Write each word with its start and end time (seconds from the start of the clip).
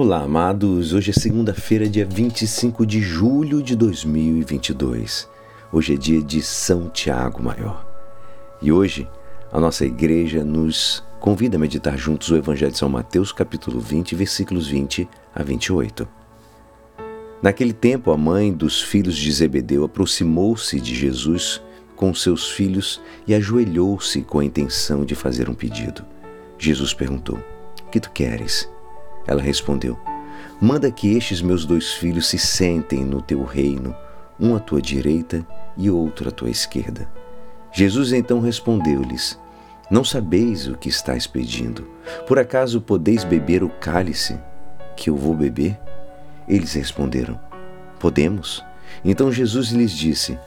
Olá, 0.00 0.22
amados. 0.22 0.92
Hoje 0.92 1.10
é 1.10 1.12
segunda-feira, 1.12 1.88
dia 1.88 2.06
25 2.06 2.86
de 2.86 3.00
julho 3.00 3.60
de 3.60 3.74
2022. 3.74 5.28
Hoje 5.72 5.94
é 5.94 5.96
dia 5.96 6.22
de 6.22 6.40
São 6.40 6.88
Tiago 6.88 7.42
Maior. 7.42 7.84
E 8.62 8.70
hoje 8.70 9.08
a 9.50 9.58
nossa 9.58 9.84
igreja 9.84 10.44
nos 10.44 11.02
convida 11.18 11.56
a 11.56 11.58
meditar 11.58 11.98
juntos 11.98 12.30
o 12.30 12.36
Evangelho 12.36 12.70
de 12.70 12.78
São 12.78 12.88
Mateus, 12.88 13.32
capítulo 13.32 13.80
20, 13.80 14.14
versículos 14.14 14.68
20 14.68 15.08
a 15.34 15.42
28. 15.42 16.06
Naquele 17.42 17.72
tempo, 17.72 18.12
a 18.12 18.16
mãe 18.16 18.52
dos 18.52 18.80
filhos 18.80 19.16
de 19.16 19.32
Zebedeu 19.32 19.82
aproximou-se 19.82 20.80
de 20.80 20.94
Jesus 20.94 21.60
com 21.96 22.14
seus 22.14 22.48
filhos 22.48 23.00
e 23.26 23.34
ajoelhou-se 23.34 24.22
com 24.22 24.38
a 24.38 24.44
intenção 24.44 25.04
de 25.04 25.16
fazer 25.16 25.50
um 25.50 25.54
pedido. 25.54 26.04
Jesus 26.56 26.94
perguntou: 26.94 27.40
O 27.84 27.90
que 27.90 27.98
tu 27.98 28.12
queres? 28.12 28.68
Ela 29.28 29.42
respondeu: 29.42 29.96
Manda 30.58 30.90
que 30.90 31.14
estes 31.14 31.42
meus 31.42 31.66
dois 31.66 31.92
filhos 31.92 32.26
se 32.26 32.38
sentem 32.38 33.04
no 33.04 33.20
teu 33.20 33.44
reino, 33.44 33.94
um 34.40 34.56
à 34.56 34.58
tua 34.58 34.80
direita 34.80 35.46
e 35.76 35.90
outro 35.90 36.30
à 36.30 36.32
tua 36.32 36.48
esquerda. 36.48 37.08
Jesus 37.70 38.12
então 38.12 38.40
respondeu-lhes: 38.40 39.38
Não 39.90 40.02
sabeis 40.02 40.66
o 40.66 40.76
que 40.76 40.88
estáis 40.88 41.26
pedindo. 41.26 41.86
Por 42.26 42.38
acaso 42.38 42.80
podeis 42.80 43.22
beber 43.22 43.62
o 43.62 43.68
cálice 43.68 44.40
que 44.96 45.10
eu 45.10 45.16
vou 45.16 45.34
beber? 45.34 45.78
Eles 46.48 46.72
responderam: 46.72 47.38
Podemos. 48.00 48.64
Então 49.04 49.30
Jesus 49.30 49.68
lhes 49.68 49.92
disse: 49.92 50.38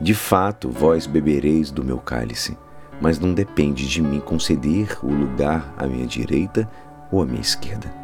De 0.00 0.14
fato, 0.14 0.70
vós 0.70 1.04
bebereis 1.04 1.72
do 1.72 1.82
meu 1.82 1.98
cálice, 1.98 2.56
mas 3.00 3.18
não 3.18 3.34
depende 3.34 3.88
de 3.88 4.00
mim 4.00 4.20
conceder 4.20 4.96
o 5.02 5.12
lugar 5.12 5.74
à 5.76 5.84
minha 5.84 6.06
direita 6.06 6.70
ou 7.10 7.20
à 7.20 7.26
minha 7.26 7.40
esquerda 7.40 8.03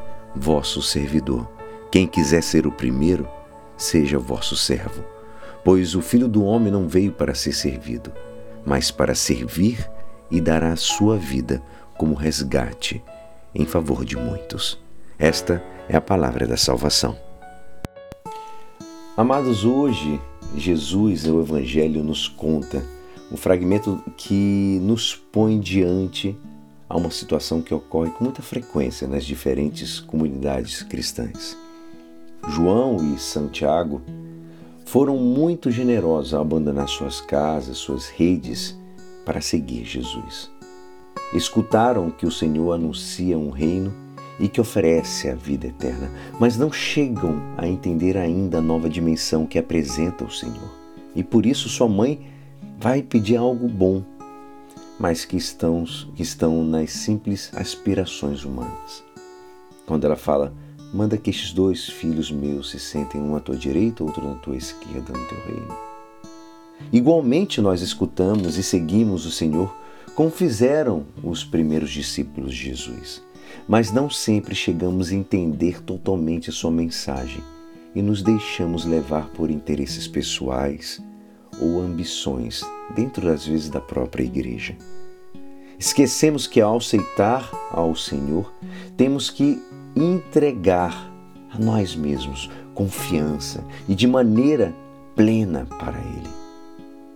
vosso 0.35 0.81
servidor. 0.81 1.49
Quem 1.91 2.07
quiser 2.07 2.41
ser 2.41 2.65
o 2.65 2.71
primeiro, 2.71 3.27
seja 3.77 4.17
vosso 4.17 4.55
servo. 4.55 5.03
Pois 5.63 5.95
o 5.95 6.01
Filho 6.01 6.27
do 6.27 6.43
Homem 6.43 6.71
não 6.71 6.87
veio 6.87 7.11
para 7.11 7.35
ser 7.35 7.53
servido, 7.53 8.11
mas 8.65 8.89
para 8.91 9.13
servir 9.13 9.89
e 10.29 10.39
dar 10.39 10.63
a 10.63 10.75
sua 10.75 11.17
vida 11.17 11.61
como 11.97 12.15
resgate 12.15 13.03
em 13.53 13.65
favor 13.65 14.05
de 14.05 14.15
muitos. 14.15 14.79
Esta 15.19 15.63
é 15.87 15.95
a 15.95 16.01
palavra 16.01 16.47
da 16.47 16.57
salvação. 16.57 17.17
Amados, 19.15 19.65
hoje 19.65 20.19
Jesus, 20.55 21.27
o 21.27 21.41
Evangelho, 21.41 22.03
nos 22.03 22.27
conta 22.27 22.83
um 23.31 23.37
fragmento 23.37 24.01
que 24.17 24.79
nos 24.81 25.15
põe 25.15 25.59
diante 25.59 26.37
há 26.91 26.97
uma 26.97 27.09
situação 27.09 27.61
que 27.61 27.73
ocorre 27.73 28.11
com 28.11 28.25
muita 28.25 28.41
frequência 28.41 29.07
nas 29.07 29.23
diferentes 29.23 30.01
comunidades 30.01 30.83
cristãs. 30.83 31.57
João 32.49 33.13
e 33.13 33.17
Santiago 33.17 34.01
foram 34.85 35.15
muito 35.15 35.71
generosos 35.71 36.33
ao 36.33 36.41
abandonar 36.41 36.89
suas 36.89 37.21
casas, 37.21 37.77
suas 37.77 38.09
redes, 38.09 38.77
para 39.25 39.39
seguir 39.39 39.85
Jesus. 39.85 40.51
Escutaram 41.33 42.11
que 42.11 42.25
o 42.25 42.31
Senhor 42.31 42.73
anuncia 42.73 43.39
um 43.39 43.51
reino 43.51 43.93
e 44.37 44.49
que 44.49 44.59
oferece 44.59 45.29
a 45.29 45.35
vida 45.35 45.67
eterna, 45.67 46.11
mas 46.41 46.57
não 46.57 46.73
chegam 46.73 47.41
a 47.57 47.65
entender 47.65 48.17
ainda 48.17 48.57
a 48.57 48.61
nova 48.61 48.89
dimensão 48.89 49.45
que 49.45 49.57
apresenta 49.57 50.25
o 50.25 50.31
Senhor. 50.31 50.75
E 51.15 51.23
por 51.23 51.45
isso 51.45 51.69
sua 51.69 51.87
mãe 51.87 52.27
vai 52.77 53.01
pedir 53.01 53.37
algo 53.37 53.69
bom 53.69 54.03
mas 55.01 55.25
que 55.25 55.35
estão, 55.35 55.83
que 56.15 56.21
estão 56.21 56.63
nas 56.63 56.91
simples 56.91 57.49
aspirações 57.55 58.45
humanas. 58.45 59.03
Quando 59.87 60.05
ela 60.05 60.15
fala, 60.15 60.53
manda 60.93 61.17
que 61.17 61.31
estes 61.31 61.53
dois 61.53 61.89
filhos 61.89 62.29
meus 62.29 62.69
se 62.69 62.79
sentem 62.79 63.19
um 63.19 63.35
à 63.35 63.39
tua 63.39 63.55
direita, 63.55 64.03
outro 64.03 64.23
na 64.23 64.35
tua 64.35 64.55
esquerda 64.55 65.11
no 65.11 65.25
teu 65.25 65.39
reino. 65.47 65.75
Igualmente 66.93 67.59
nós 67.61 67.81
escutamos 67.81 68.59
e 68.59 68.63
seguimos 68.63 69.25
o 69.25 69.31
Senhor 69.31 69.75
como 70.13 70.29
fizeram 70.29 71.03
os 71.23 71.43
primeiros 71.43 71.89
discípulos 71.89 72.53
de 72.53 72.65
Jesus, 72.65 73.23
mas 73.67 73.91
não 73.91 74.07
sempre 74.07 74.53
chegamos 74.53 75.09
a 75.09 75.15
entender 75.15 75.81
totalmente 75.81 76.51
sua 76.51 76.69
mensagem 76.69 77.43
e 77.95 78.03
nos 78.03 78.21
deixamos 78.21 78.85
levar 78.85 79.29
por 79.29 79.49
interesses 79.49 80.07
pessoais, 80.07 81.01
ou 81.59 81.81
ambições 81.81 82.63
dentro 82.95 83.25
das 83.25 83.45
vezes 83.45 83.69
da 83.69 83.81
própria 83.81 84.23
igreja. 84.23 84.75
Esquecemos 85.77 86.45
que 86.45 86.61
ao 86.61 86.77
aceitar 86.77 87.49
ao 87.71 87.95
Senhor, 87.95 88.53
temos 88.95 89.29
que 89.29 89.61
entregar 89.95 91.11
a 91.51 91.57
nós 91.57 91.95
mesmos 91.95 92.49
confiança 92.73 93.63
e 93.89 93.95
de 93.95 94.07
maneira 94.07 94.73
plena 95.15 95.65
para 95.79 95.97
Ele. 95.97 96.29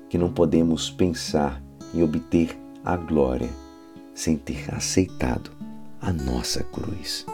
Que 0.10 0.18
não 0.18 0.32
podemos 0.32 0.90
pensar 0.90 1.62
em 1.94 2.04
obter 2.04 2.58
a 2.84 2.98
glória 2.98 3.50
sem 4.14 4.38
ter 4.38 4.74
aceitado 4.74 5.52
a 6.02 6.12
nossa 6.12 6.64
cruz. 6.64 7.26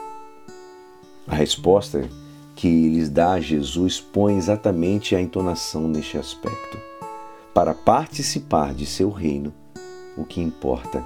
A 1.28 1.36
resposta 1.36 2.10
que 2.56 2.90
lhes 2.90 3.10
dá 3.10 3.40
Jesus 3.40 4.00
põe 4.00 4.38
exatamente 4.38 5.16
a 5.16 5.22
entonação 5.22 5.88
neste 5.88 6.18
aspecto. 6.18 6.78
Para 7.54 7.74
participar 7.74 8.74
de 8.74 8.86
seu 8.86 9.10
reino, 9.10 9.54
o 10.18 10.24
que 10.24 10.40
importa 10.40 11.04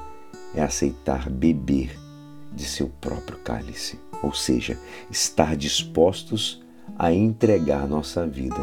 é 0.53 0.61
aceitar 0.61 1.27
beber 1.27 1.99
de 2.53 2.65
seu 2.65 2.87
próprio 3.01 3.39
cálice, 3.39 3.99
ou 4.21 4.31
seja, 4.31 4.77
estar 5.09 5.55
dispostos 5.55 6.63
a 6.99 7.11
entregar 7.11 7.87
nossa 7.87 8.27
vida 8.27 8.59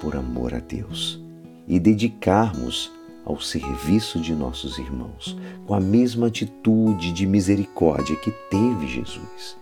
por 0.00 0.16
amor 0.16 0.54
a 0.54 0.60
Deus 0.60 1.22
e 1.68 1.78
dedicarmos 1.78 2.90
ao 3.24 3.38
serviço 3.38 4.18
de 4.18 4.34
nossos 4.34 4.78
irmãos, 4.78 5.36
com 5.66 5.74
a 5.74 5.80
mesma 5.80 6.28
atitude 6.28 7.12
de 7.12 7.26
misericórdia 7.26 8.16
que 8.16 8.30
teve 8.50 8.88
Jesus. 8.88 9.58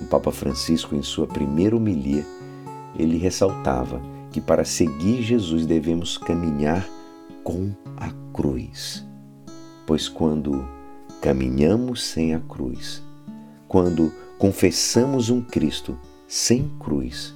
O 0.00 0.04
Papa 0.06 0.30
Francisco, 0.30 0.94
em 0.94 1.02
sua 1.02 1.26
primeira 1.26 1.76
homilia, 1.76 2.24
ele 2.96 3.18
ressaltava 3.18 4.00
que 4.30 4.40
para 4.40 4.64
seguir 4.64 5.22
Jesus 5.22 5.66
devemos 5.66 6.16
caminhar 6.16 6.88
com 7.42 7.72
a 7.96 8.10
cruz. 8.32 9.04
Pois 9.86 10.08
quando 10.08 10.66
caminhamos 11.20 12.02
sem 12.02 12.34
a 12.34 12.40
cruz, 12.40 13.02
quando 13.66 14.12
confessamos 14.38 15.30
um 15.30 15.40
Cristo 15.40 15.98
sem 16.26 16.68
cruz, 16.78 17.34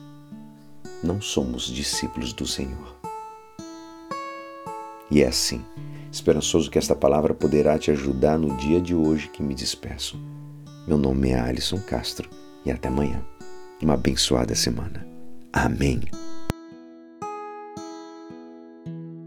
não 1.03 1.21
somos 1.21 1.67
discípulos 1.67 2.33
do 2.33 2.47
Senhor. 2.47 2.95
E 5.11 5.23
é 5.23 5.27
assim, 5.27 5.63
esperançoso 6.11 6.71
que 6.71 6.79
esta 6.79 6.97
palavra 6.97 7.35
poderá 7.35 7.79
te 7.79 7.91
ajudar 7.91 8.39
no 8.39 8.57
dia 8.57 8.81
de 8.81 8.95
hoje 8.95 9.29
que 9.29 9.43
me 9.43 9.55
despeço. 9.55 10.19
Meu 10.87 10.97
nome 10.97 11.31
é 11.31 11.39
Alisson 11.39 11.79
Castro 11.79 12.29
e 12.65 12.71
até 12.71 12.89
amanhã. 12.89 13.23
Uma 13.83 13.95
abençoada 13.95 14.55
semana. 14.55 15.07
Amém. 15.53 16.01